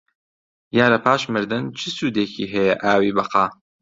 یا 0.77 0.85
لە 0.93 0.99
پاش 1.05 1.21
مردن 1.33 1.63
چ 1.77 1.81
سوودێکی 1.97 2.51
هەیە 2.53 2.75
ئاوی 2.83 3.15
بەقا؟ 3.17 3.45